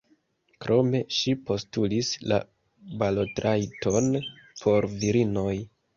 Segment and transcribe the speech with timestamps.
[0.63, 2.39] Krome ŝi postulis la
[3.03, 4.09] balotrajton
[4.63, 5.49] por virinoj.